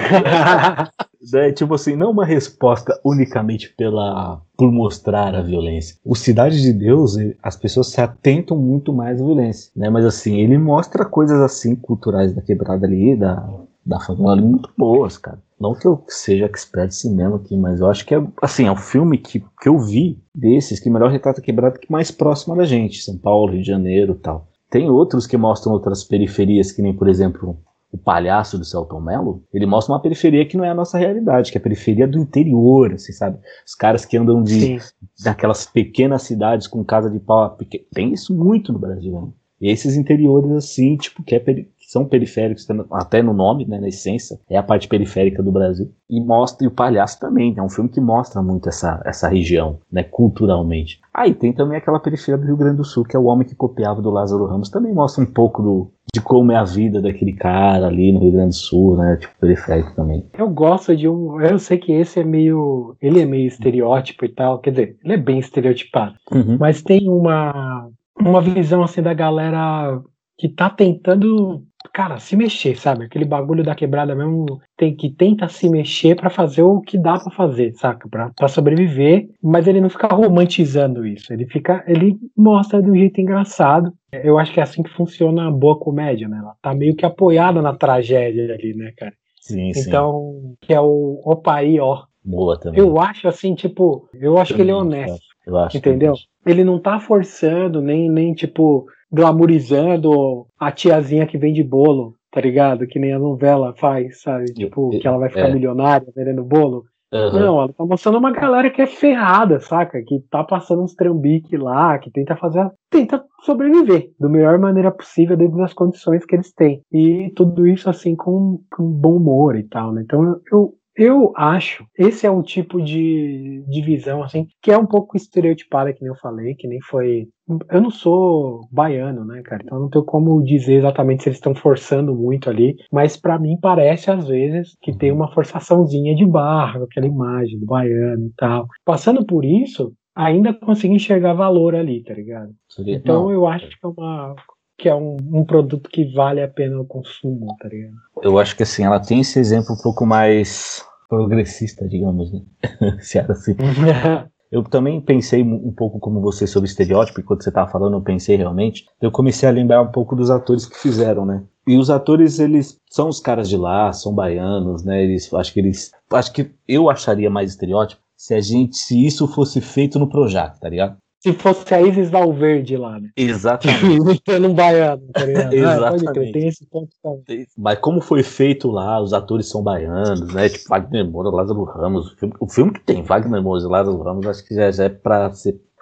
[1.32, 5.96] né, tipo assim, não uma resposta unicamente pela por mostrar a violência.
[6.04, 9.88] O Cidade de Deus, as pessoas se atentam muito mais à violência, né?
[9.88, 13.48] Mas assim, ele mostra coisas assim culturais da quebrada ali, da
[13.84, 15.38] da favela ali, muito boas, cara.
[15.58, 18.72] Não que eu seja expert de cinema aqui, mas eu acho que é assim, é
[18.72, 22.56] um filme que, que eu vi desses que melhor retrata a quebrada que mais próxima
[22.56, 24.48] da gente, São Paulo, Rio de Janeiro, tal.
[24.70, 27.58] Tem outros que mostram outras periferias, que nem, por exemplo,
[27.92, 31.50] o palhaço do Celton Mello, ele mostra uma periferia que não é a nossa realidade,
[31.50, 33.38] que é a periferia do interior, assim, sabe?
[33.66, 34.78] Os caras que andam de
[35.22, 37.56] daquelas pequenas cidades com casa de pau,
[37.92, 39.28] tem isso muito no Brasil, né?
[39.60, 43.88] E esses interiores, assim, tipo, que, é que são periféricos, até no nome, né, na
[43.88, 45.92] essência, é a parte periférica do Brasil.
[46.08, 49.78] E mostra, e o Palhaço também, é um filme que mostra muito essa, essa região,
[49.92, 50.98] né, culturalmente.
[51.12, 53.46] Aí ah, tem também aquela periferia do Rio Grande do Sul, que é o homem
[53.46, 57.00] que copiava do Lázaro Ramos, também mostra um pouco do, de como é a vida
[57.00, 59.16] daquele cara ali no Rio Grande do Sul, né?
[59.16, 60.24] Tipo, periférico também.
[60.36, 61.40] Eu gosto de um.
[61.40, 62.96] Eu sei que esse é meio.
[63.00, 64.58] Ele é meio estereótipo e tal.
[64.58, 66.14] Quer dizer, ele é bem estereotipado.
[66.32, 66.56] Uhum.
[66.58, 67.88] Mas tem uma.
[68.18, 69.98] Uma visão assim da galera
[70.36, 73.04] que tá tentando cara, se mexer, sabe?
[73.04, 77.18] Aquele bagulho da quebrada mesmo tem que tenta se mexer para fazer o que dá
[77.18, 78.08] para fazer, saca?
[78.08, 81.32] Para sobreviver, mas ele não fica romantizando isso.
[81.32, 83.92] Ele fica, ele mostra de um jeito engraçado.
[84.12, 86.38] Eu acho que é assim que funciona a boa comédia, né?
[86.38, 89.12] Ela tá meio que apoiada na tragédia ali, né, cara?
[89.40, 90.54] Sim, então, sim.
[90.60, 92.04] que é o opa aí, ó.
[92.24, 92.78] Boa também.
[92.78, 95.18] Eu acho assim, tipo, eu acho que ele é honesto.
[95.46, 96.14] Eu acho entendeu?
[96.46, 102.86] Ele não tá forçando, nem, nem tipo, glamorizando a tiazinha que vende bolo, tá ligado?
[102.86, 104.46] Que nem a novela faz, sabe?
[104.52, 105.52] Tipo, que ela vai ficar é.
[105.52, 106.84] milionária vendendo bolo.
[107.12, 107.32] Uhum.
[107.32, 110.00] Não, ela tá mostrando uma galera que é ferrada, saca?
[110.00, 112.70] Que tá passando uns trambiques lá, que tenta fazer.
[112.88, 116.82] tenta sobreviver da melhor maneira possível dentro das condições que eles têm.
[116.92, 120.02] E tudo isso assim com, com bom humor e tal, né?
[120.04, 124.84] Então eu, eu acho, esse é um tipo de, de visão, assim, que é um
[124.84, 127.26] pouco estereotipada, que nem eu falei, que nem foi.
[127.70, 129.62] Eu não sou baiano, né, cara?
[129.64, 133.56] Então não tenho como dizer exatamente se eles estão forçando muito ali, mas para mim
[133.58, 138.66] parece, às vezes, que tem uma forçaçãozinha de barra, aquela imagem do baiano e tal.
[138.84, 142.50] Passando por isso, ainda consegui enxergar valor ali, tá ligado?
[142.86, 144.36] Então eu acho que é uma
[144.76, 147.94] que é um, um, produto que vale a pena o consumo, tá ligado?
[148.22, 152.40] Eu acho que assim, ela tem esse exemplo um pouco mais progressista, digamos, né?
[153.02, 153.54] Se era assim.
[154.50, 158.02] Eu também pensei um pouco como você sobre estereótipo, e quando você estava falando, eu
[158.02, 158.84] pensei realmente.
[159.00, 161.44] Eu comecei a lembrar um pouco dos atores que fizeram, né?
[161.68, 165.04] E os atores, eles são os caras de lá, são baianos, né?
[165.04, 169.28] Eles, acho que eles, acho que eu acharia mais estereótipo se a gente, se isso
[169.28, 170.96] fosse feito no Projac, tá ligado?
[171.20, 173.10] Se fosse a Isis Valverde lá, né?
[173.14, 173.84] Exatamente.
[174.00, 175.52] Imitando um baiano, tá ligado?
[175.52, 176.08] Exatamente.
[176.08, 177.46] Ah, crer, tem esse ponto também.
[177.56, 180.48] Mas como foi feito lá, os atores são baianos, né?
[180.48, 182.12] Tipo, Wagner Moura, Lázaro Ramos.
[182.12, 184.84] O filme, o filme que tem Wagner Moura e Lázaro Ramos, acho que já, já
[184.84, 185.30] é pra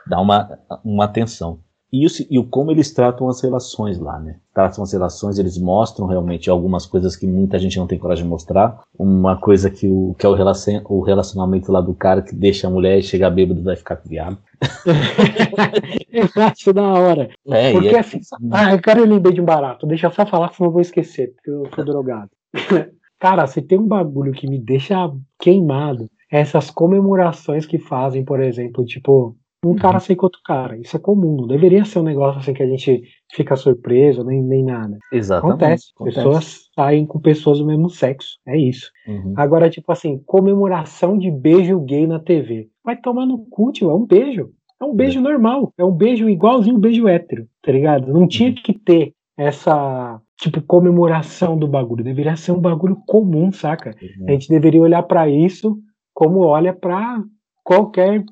[0.09, 1.61] dar uma, uma atenção.
[1.90, 4.37] E, o, e como eles tratam as relações lá, né?
[4.53, 8.31] Tratam as relações, eles mostram realmente algumas coisas que muita gente não tem coragem de
[8.31, 8.83] mostrar.
[8.98, 12.66] Uma coisa que, o, que é o, relacion, o relacionamento lá do cara que deixa
[12.66, 14.37] a mulher e chega bêbado e vai ficar com viado.
[16.12, 17.31] eu acho da hora.
[17.46, 17.98] É, porque é...
[18.01, 18.20] assim,
[18.53, 19.87] ah, eu quero lembrei de um barato.
[19.87, 22.31] Deixa eu só falar, senão eu vou esquecer, porque eu sou drogado.
[23.18, 28.40] cara, se tem um bagulho que me deixa queimado, é essas comemorações que fazem, por
[28.40, 30.01] exemplo, tipo, um cara uhum.
[30.01, 30.79] sem com outro cara.
[30.79, 34.42] Isso é comum, não deveria ser um negócio assim que a gente fica surpreso, nem,
[34.42, 34.99] nem nada.
[35.12, 35.55] Exatamente.
[35.55, 35.92] Acontece.
[35.94, 36.16] acontece.
[36.16, 38.38] Pessoas saem com pessoas do mesmo sexo.
[38.47, 38.90] É isso.
[39.07, 39.35] Uhum.
[39.37, 42.68] Agora, tipo assim, comemoração de beijo gay na TV.
[42.85, 43.90] Vai tomar no cu, tio.
[43.90, 44.51] É um beijo.
[44.81, 45.23] É um beijo é.
[45.23, 45.73] normal.
[45.77, 48.12] É um beijo igualzinho um beijo hétero, tá ligado?
[48.12, 48.55] Não tinha uhum.
[48.55, 52.05] que ter essa, tipo, comemoração do bagulho.
[52.05, 53.94] Deveria ser um bagulho comum, saca?
[54.01, 54.27] Uhum.
[54.29, 55.79] A gente deveria olhar para isso
[56.14, 57.23] como olha para
[57.62, 58.25] qualquer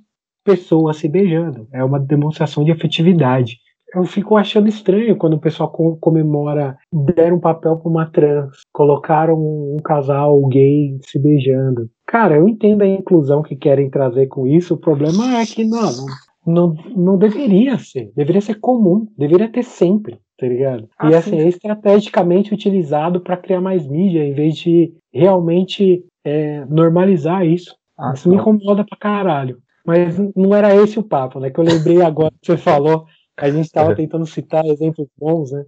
[0.47, 1.67] pessoa se beijando.
[1.73, 3.59] É uma demonstração de afetividade.
[3.95, 9.37] Eu fico achando estranho quando o pessoal comemora, deram um papel para uma trans, colocaram
[9.37, 11.89] um casal gay se beijando.
[12.07, 15.91] Cara, eu entendo a inclusão que querem trazer com isso, o problema é que não,
[16.47, 18.13] não, não deveria ser.
[18.15, 20.89] Deveria ser comum, deveria ter sempre, tá ligado?
[20.99, 26.65] Ah, e assim, é estrategicamente utilizado para criar mais mídia, em vez de realmente é,
[26.67, 27.75] normalizar isso.
[27.99, 29.59] Ah, isso me incomoda pra caralho.
[29.87, 31.51] Mas não era esse o papo, né?
[31.51, 33.07] Que eu lembrei agora que você falou,
[33.39, 35.65] a gente estava tentando citar exemplos bons, né?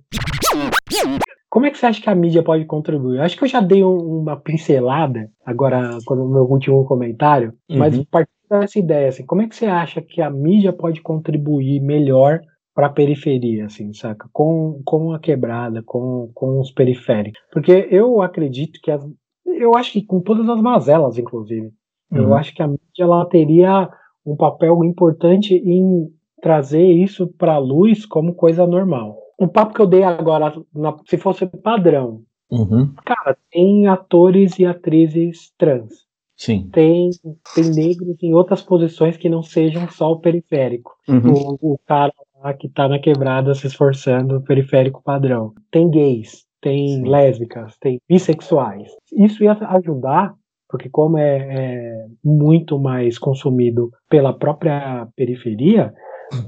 [1.50, 3.20] Como é que você acha que a mídia pode contribuir?
[3.20, 7.78] Acho que eu já dei um, uma pincelada agora no meu último comentário, uhum.
[7.78, 11.80] mas partindo dessa ideia, assim, como é que você acha que a mídia pode contribuir
[11.80, 12.40] melhor
[12.74, 14.28] para a periferia, assim, saca?
[14.32, 17.40] Com, com a quebrada, com, com os periféricos.
[17.50, 19.04] Porque eu acredito que as,
[19.46, 21.72] eu acho que com todas as mazelas, inclusive,
[22.12, 22.18] uhum.
[22.18, 23.88] eu acho que a mídia ela teria
[24.30, 26.08] um papel importante em
[26.40, 29.16] trazer isso para a luz como coisa normal.
[29.40, 32.92] Um papo que eu dei agora, na, se fosse padrão, uhum.
[33.04, 36.08] cara, tem atores e atrizes trans.
[36.36, 36.68] Sim.
[36.72, 37.10] Tem,
[37.54, 40.96] tem negros em outras posições que não sejam só o periférico.
[41.08, 41.56] Uhum.
[41.60, 45.52] O, o, cara lá que tá na quebrada se esforçando, o periférico padrão.
[45.68, 47.08] Tem gays, tem Sim.
[47.08, 48.88] lésbicas, tem bissexuais.
[49.12, 50.32] Isso ia ajudar
[50.68, 55.92] porque como é, é muito mais consumido pela própria periferia,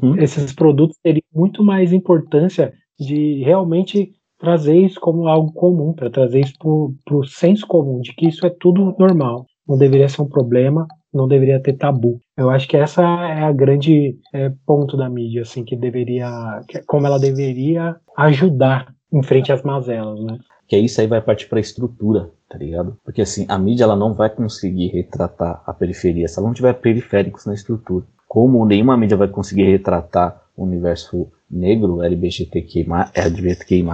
[0.02, 0.16] uhum.
[0.18, 6.40] esses produtos teriam muito mais importância de realmente trazer isso como algo comum, para trazer
[6.40, 6.54] isso
[7.04, 10.86] para o senso comum, de que isso é tudo normal, não deveria ser um problema,
[11.12, 12.18] não deveria ter tabu.
[12.36, 16.28] Eu acho que essa é a grande é, ponto da mídia, assim, que deveria,
[16.86, 20.38] como ela deveria ajudar em frente às mazelas, né?
[20.70, 22.96] Que isso aí vai partir para a estrutura, tá ligado?
[23.04, 26.74] Porque assim, a mídia ela não vai conseguir retratar a periferia se ela não tiver
[26.74, 28.06] periféricos na estrutura.
[28.28, 33.84] Como nenhuma mídia vai conseguir retratar o universo negro, LGBTQI+, LGBTQI+,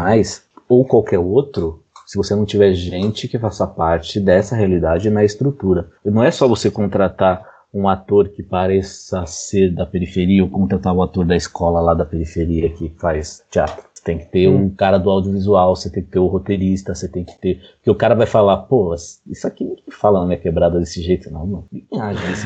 [0.68, 5.88] ou qualquer outro, se você não tiver gente que faça parte dessa realidade na estrutura.
[6.04, 11.02] Não é só você contratar um ator que pareça ser da periferia ou contratar o
[11.02, 15.10] ator da escola lá da periferia que faz teatro tem que ter um cara do
[15.10, 17.60] audiovisual, você tem que ter o roteirista, você tem que ter.
[17.78, 21.28] Porque o cara vai falar, pô, isso aqui ninguém fala na minha quebrada desse jeito,
[21.28, 21.68] não, mano.
[21.72, 22.42] Ninguém age desse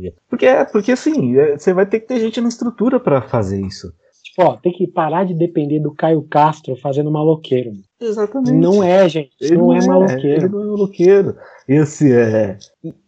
[0.00, 0.16] jeito.
[0.28, 3.62] porque, é, porque assim, é, você vai ter que ter gente na estrutura para fazer
[3.62, 3.94] isso.
[4.38, 7.72] Ó, tem que parar de depender do Caio Castro fazendo maloqueiro.
[8.00, 8.52] Exatamente.
[8.52, 9.30] Não é, gente.
[9.40, 10.46] Ele não, não é, é maloqueiro.
[10.46, 11.36] Ele não é maloqueiro.
[11.68, 12.58] Esse é.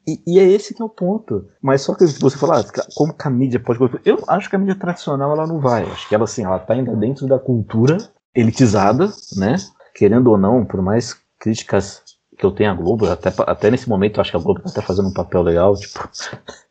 [0.07, 1.47] E, e, é esse que é o ponto.
[1.61, 3.79] Mas só que você falar, ah, como que a mídia pode.
[4.05, 5.83] Eu acho que a mídia tradicional ela não vai.
[5.83, 7.99] Acho que ela assim, ela tá ainda dentro da cultura
[8.35, 9.57] elitizada, né?
[9.95, 12.03] Querendo ou não, por mais críticas
[12.39, 14.71] que eu tenho à Globo, até, até nesse momento eu acho que a Globo tá
[14.71, 15.99] até fazendo um papel legal, tipo,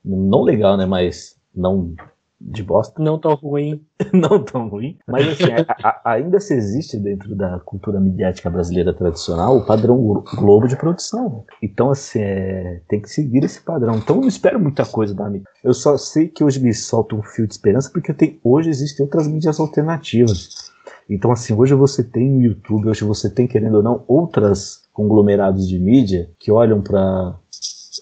[0.04, 0.86] não legal, né?
[0.86, 1.94] Mas não
[2.40, 3.02] de bosta.
[3.02, 3.82] Não tão ruim.
[4.14, 4.98] não tão ruim.
[5.08, 5.52] Mas assim,
[5.84, 10.76] a, a, ainda se existe dentro da cultura midiática brasileira tradicional o padrão Globo de
[10.76, 11.46] produção.
[11.62, 13.96] Então, assim, é, tem que seguir esse padrão.
[13.96, 15.48] Então, eu não espero muita coisa da mídia.
[15.64, 19.06] Eu só sei que hoje me solta um fio de esperança porque tem, hoje existem
[19.06, 20.72] outras mídias alternativas.
[21.10, 25.68] Então, assim, hoje você tem o YouTube, hoje você tem, querendo ou não, outras conglomerados
[25.68, 27.36] de mídia que olham para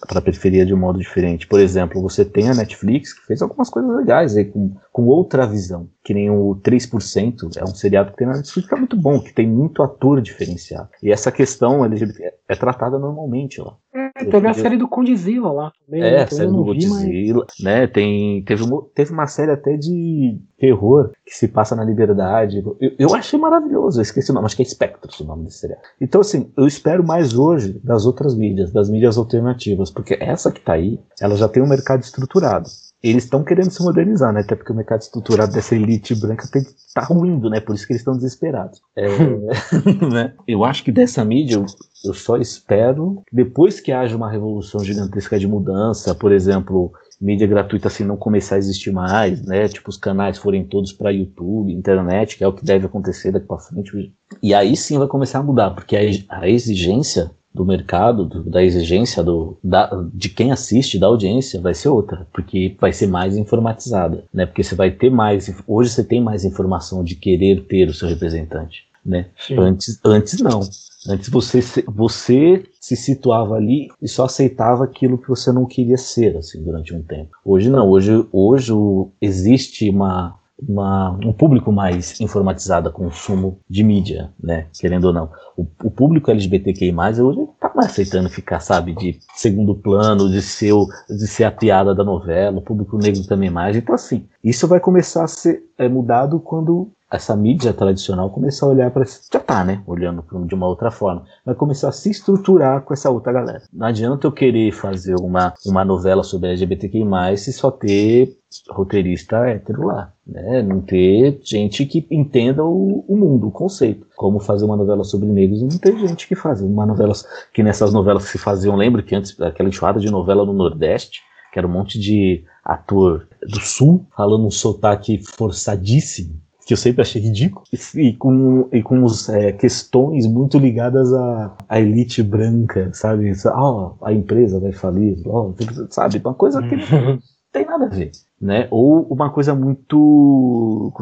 [0.06, 1.46] para a periferia de um modo diferente.
[1.46, 5.46] Por exemplo, você tem a Netflix, que fez algumas coisas legais aí, com, com outra
[5.46, 8.96] visão, que nem o 3%, é um seriado que tem na Netflix que é muito
[8.96, 10.88] bom, que tem muito ator diferenciado.
[11.02, 13.76] E essa questão LGBT é, é tratada normalmente lá.
[13.94, 16.02] É, teve a série do Condizila lá também.
[16.02, 16.22] É, né?
[16.22, 17.64] a série do Condizila, mas...
[17.64, 17.86] né?
[17.86, 22.62] Tem, teve, uma, teve uma série até de terror que se passa na liberdade.
[22.80, 25.58] Eu, eu achei maravilhoso, eu esqueci o nome, acho que é Spectros o nome desse
[25.58, 25.82] seriado.
[26.00, 30.60] Então, assim, eu espero mais hoje das outras mídias, das mídias alternativas, porque essa que
[30.60, 32.68] tá aí, ela já tem um mercado estruturado
[33.04, 34.40] eles estão querendo se modernizar, né?
[34.40, 36.62] Até porque o mercado estruturado dessa elite branca tem,
[36.94, 37.60] tá ruindo, né?
[37.60, 38.80] Por isso que eles estão desesperados.
[38.96, 39.06] É,
[40.10, 40.32] né?
[40.48, 41.66] Eu acho que dessa mídia, eu,
[42.02, 47.46] eu só espero que depois que haja uma revolução gigantesca de mudança, por exemplo, mídia
[47.46, 49.68] gratuita assim não começar a existir mais, né?
[49.68, 53.46] Tipo, os canais forem todos para YouTube, internet, que é o que deve acontecer daqui
[53.46, 54.14] para frente.
[54.42, 58.62] E aí sim vai começar a mudar, porque a, a exigência do mercado, do, da
[58.62, 63.36] exigência do, da, de quem assiste, da audiência, vai ser outra, porque vai ser mais
[63.36, 64.44] informatizada, né?
[64.44, 68.08] Porque você vai ter mais, hoje você tem mais informação de querer ter o seu
[68.08, 69.26] representante, né?
[69.56, 70.60] Antes, antes não.
[71.06, 76.36] Antes você, você se situava ali e só aceitava aquilo que você não queria ser,
[76.36, 77.36] assim, durante um tempo.
[77.44, 78.72] Hoje não, hoje, hoje
[79.20, 84.66] existe uma, uma, um público mais informatizado a consumo de mídia, né?
[84.78, 85.30] Querendo ou não.
[85.56, 90.72] O, o público LGBTQI+, hoje tá mais aceitando ficar, sabe, de segundo plano, de ser,
[90.72, 93.76] o, de ser a piada da novela, o público negro também mais.
[93.76, 98.70] Então, assim, isso vai começar a ser é, mudado quando essa mídia tradicional começar a
[98.70, 102.82] olhar para já tá, né, olhando de uma outra forma, vai começar a se estruturar
[102.82, 103.62] com essa outra galera.
[103.72, 107.04] Não adianta eu querer fazer uma, uma novela sobre LGBTQI+,
[107.36, 108.36] se só ter
[108.68, 114.06] roteirista hétero lá, né, não ter gente que entenda o, o mundo, o conceito.
[114.16, 116.60] Como fazer uma novela sobre negros, não ter gente que faz.
[116.60, 117.12] Uma novela
[117.52, 121.20] que nessas novelas que se faziam, lembra que antes aquela enxurrada de novela no Nordeste,
[121.52, 127.02] que era um monte de ator do Sul falando um sotaque forçadíssimo, que eu sempre
[127.02, 127.64] achei ridículo,
[127.94, 133.32] e, com, e com os, é, questões muito ligadas à, à elite branca, sabe?
[133.54, 135.54] Oh, a empresa vai falir, oh,
[135.90, 136.20] sabe?
[136.24, 137.18] Uma coisa que não
[137.52, 138.10] tem nada a ver.
[138.44, 138.68] Né?
[138.70, 140.92] Ou uma coisa muito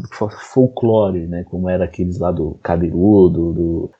[0.53, 1.43] folclore, né?
[1.43, 3.91] Como era aqueles lá do Cabeludo, do,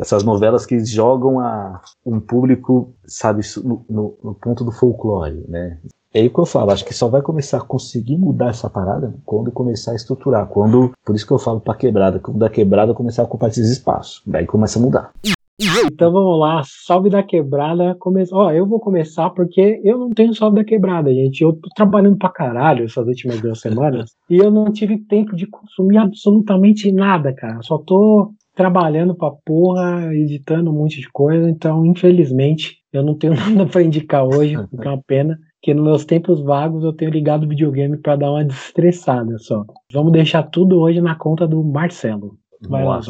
[0.00, 5.78] essas novelas que jogam a um público, sabe, no, no, no ponto do folclore, né?
[6.14, 9.12] É aí que eu falo, acho que só vai começar a conseguir mudar essa parada
[9.26, 10.46] quando começar a estruturar.
[10.46, 13.68] Quando, por isso que eu falo pra quebrada, quando da quebrada começar a ocupar esses
[13.68, 14.22] espaços.
[14.24, 15.10] Daí começa a mudar.
[15.60, 17.94] Então vamos lá, salve da quebrada.
[17.98, 18.24] Come...
[18.32, 21.42] Ó, eu vou começar porque eu não tenho salve da quebrada, gente.
[21.42, 25.46] Eu tô trabalhando pra caralho essas últimas duas semanas e eu não tive tempo de
[25.46, 27.62] consumir absolutamente nada, cara.
[27.62, 33.34] Só tô trabalhando pra porra, editando um monte de coisa, então infelizmente eu não tenho
[33.38, 36.92] nada para indicar hoje, o que é uma pena que nos meus tempos vagos eu
[36.92, 39.64] tenho ligado o videogame para dar uma destressada só.
[39.90, 42.36] Vamos deixar tudo hoje na conta do Marcelo.
[42.68, 43.00] Vai lá,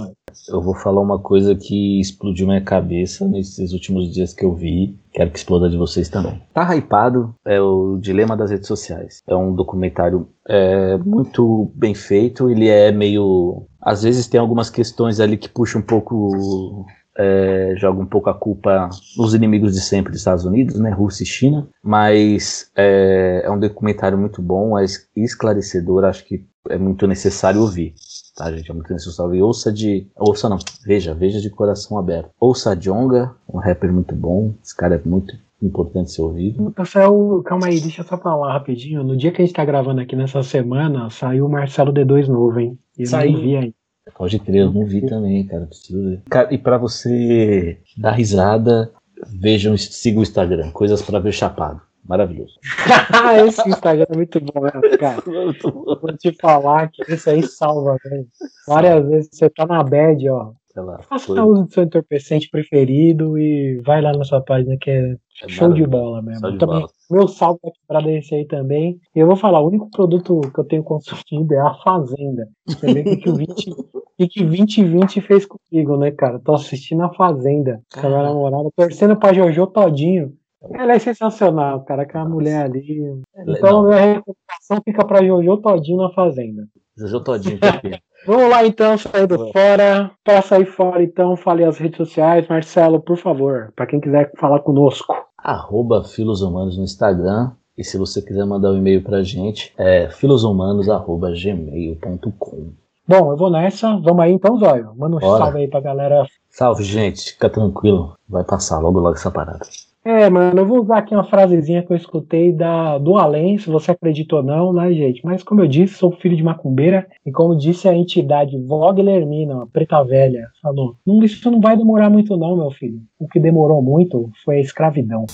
[0.49, 4.99] eu vou falar uma coisa que explodiu minha cabeça nesses últimos dias que eu vi.
[5.13, 6.43] Quero que exploda de vocês também.
[6.53, 9.23] Tá hypado é o Dilema das Redes Sociais.
[9.27, 12.51] É um documentário é, muito bem feito.
[12.51, 18.01] Ele é meio às vezes tem algumas questões ali que puxam um pouco é, joga
[18.01, 21.69] um pouco a culpa nos inimigos de sempre dos Estados Unidos, né, Rússia e China,
[21.83, 24.85] mas é, é um documentário muito bom, é
[25.17, 27.95] esclarecedor, acho que é muito necessário ouvir.
[28.37, 28.71] Tá, gente?
[28.71, 29.43] É muito necessário ouvir.
[29.43, 30.07] Ouça de.
[30.17, 32.31] Ouça não, veja, veja de coração aberto.
[32.41, 34.55] Ouça a Jonga, um rapper muito bom.
[34.63, 36.73] Esse cara é muito importante ser ouvido.
[36.77, 39.03] Rafael, calma aí, deixa eu só falar rapidinho.
[39.05, 42.59] No dia que a gente tá gravando aqui nessa semana, saiu o Marcelo D2 novo,
[42.61, 42.79] hein?
[42.99, 43.33] Eu saiu.
[43.33, 43.75] não vi aí.
[44.17, 45.67] Pode crer, eu não vi também, cara.
[45.67, 46.23] Preciso ver.
[46.29, 48.93] Cara, e para você dar risada,
[49.27, 51.81] vejam, siga o Instagram, coisas para ver chapado.
[52.07, 52.59] Maravilhoso.
[53.47, 55.23] esse Instagram é muito bom, né, cara.
[55.63, 58.27] Vou te falar que isso aí salva, velho.
[58.67, 60.53] Várias vezes você tá na bad, ó.
[60.77, 61.41] Lá, Faça foi...
[61.41, 65.73] uso do seu entorpecente preferido e vai lá na sua página que é, é show
[65.73, 66.51] de bola mesmo.
[66.51, 66.91] De também, bola.
[67.09, 68.99] Meu salve é pra esse aí também.
[69.15, 72.49] E eu vou falar, o único produto que eu tenho consumido é a Fazenda.
[72.67, 73.71] Você vê o que, o 20,
[74.19, 76.41] que, que 2020 fez comigo, né, cara?
[76.41, 80.33] Tô assistindo a Fazenda com a minha namorada, torcendo pra Jojo todinho.
[80.73, 83.23] Ela é sensacional, cara, aquela mulher ali.
[83.47, 83.89] Então, Não.
[83.89, 86.67] minha recomendação fica pra Jojo todinho na Fazenda.
[86.97, 87.59] Jojo todinho,
[88.27, 90.11] Vamos lá então, saindo fora.
[90.25, 92.49] Para sair fora, então, fale as redes sociais.
[92.49, 95.15] Marcelo, por favor, para quem quiser falar conosco.
[95.37, 97.51] Arroba Filos Humanos no Instagram.
[97.77, 102.73] E se você quiser mandar um e-mail pra gente, é filoshumanos.gmail.com.
[103.07, 103.97] Bom, eu vou nessa.
[103.99, 104.95] Vamos aí então, Zóio.
[104.97, 105.45] Manda um Bora.
[105.45, 106.25] salve aí pra galera.
[106.49, 107.33] Salve, gente.
[107.33, 108.15] Fica tranquilo.
[108.29, 109.67] Vai passar logo logo essa parada.
[110.05, 113.71] É, mano, eu vou usar aqui uma frasezinha que eu escutei da, do além, se
[113.71, 115.25] você acredita ou não, né, gente?
[115.25, 119.67] Mas como eu disse, sou filho de macumbeira, e como disse a entidade Vogler Mina,
[119.73, 123.01] preta velha, falou: não, Isso não vai demorar muito, não, meu filho.
[123.19, 125.25] O que demorou muito foi a escravidão.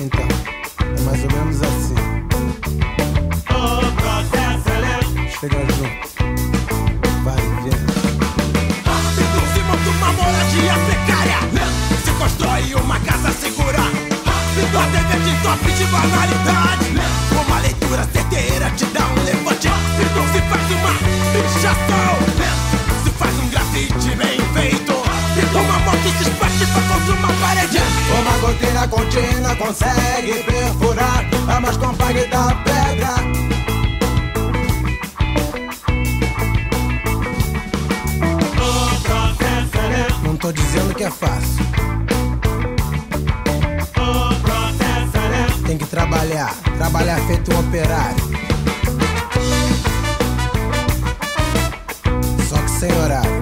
[0.00, 0.20] Então,
[0.80, 1.94] é mais ou menos assim.
[5.40, 6.07] Chega junto.
[12.88, 13.80] Uma casa segura.
[13.80, 16.86] A TV de top de banalidade.
[17.32, 19.68] Uma leitura certeira te dá um levante.
[19.68, 20.92] Então se faz uma
[21.34, 22.16] pichação.
[23.04, 24.94] Se faz um grafite bem feito.
[25.36, 27.78] Então uma moto se espastifa contra uma parede.
[28.20, 33.14] Uma goteira contínua consegue perfurar a mais compacta da pedra.
[40.22, 41.68] Não tô dizendo que é fácil.
[45.68, 48.24] Tem que trabalhar, trabalhar feito um operário.
[52.48, 53.38] Só que sem horário.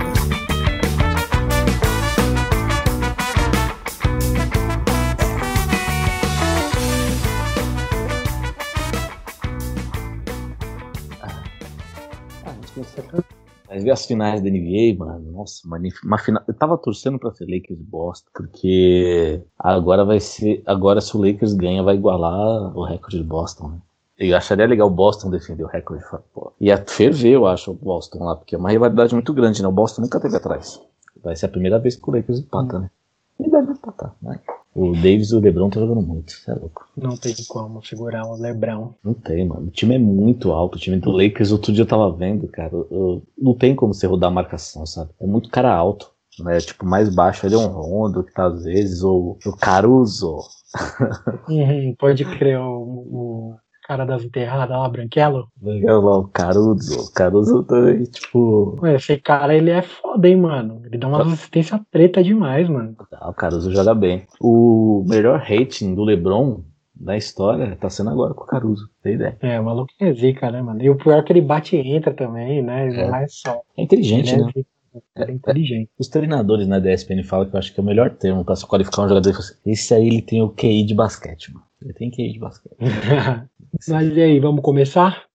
[13.68, 15.66] Mas ver as finais da NBA, mano, nossa,
[16.04, 16.42] uma final.
[16.46, 20.62] Eu tava torcendo pra ser Lakers Boston, porque agora vai ser.
[20.66, 23.78] Agora, se o Lakers ganha, vai igualar o recorde de Boston, né?
[24.18, 26.02] Eu acharia legal o Boston defender o recorde.
[26.32, 26.52] Pô.
[26.60, 29.68] Ia ferver, eu acho, o Boston lá, porque é uma rivalidade muito grande, né?
[29.68, 30.80] O Boston nunca teve atrás.
[31.22, 32.80] Vai ser a primeira vez que o Lakers empata, hum.
[32.80, 32.90] né?
[33.38, 34.40] E deve empatar, né?
[34.76, 36.86] O Davis e o Lebron estão jogando muito, você é louco.
[36.94, 38.92] Não tem como segurar o Lebron.
[39.02, 39.68] Não tem, mano.
[39.68, 40.76] O time é muito alto.
[40.76, 42.70] O time do Lakers, outro dia eu tava vendo, cara.
[43.38, 45.12] não tem como você rodar a marcação, sabe?
[45.18, 46.10] É muito cara alto.
[46.40, 46.58] Né?
[46.58, 50.40] Tipo, mais baixo ali é um Rondo, que tá às vezes, ou o Caruso.
[51.48, 53.56] Uhum, pode crer, o, o
[53.86, 55.48] cara das enterradas lá, Branquelo.
[55.56, 57.00] Branquelo, o Caruso.
[57.00, 58.76] O Caruso também, tipo.
[58.82, 60.82] Ué, esse cara, ele é foda, hein, mano.
[60.84, 62.96] Ele dá uma resistência preta demais, mano.
[63.12, 64.26] o Caruso joga bem.
[64.40, 66.62] O melhor rating do LeBron
[66.98, 69.36] na história tá sendo agora com o Caruso, tem ideia?
[69.40, 70.82] É, o maluco é zica, né, mano?
[70.82, 72.88] E o pior é que ele bate e entra também, né?
[72.88, 73.06] Ele é.
[73.08, 73.60] não é só.
[73.76, 74.52] É inteligente, ele é né?
[75.14, 75.90] É, é inteligente.
[75.98, 78.66] Os treinadores na DSPN falam que eu acho que é o melhor termo pra se
[78.66, 79.30] qualificar um jogador.
[79.30, 81.66] Assim, Esse aí ele tem o QI de basquete, mano.
[81.82, 82.76] Ele tem QI de basquete.
[83.88, 85.24] Mas e aí, vamos começar?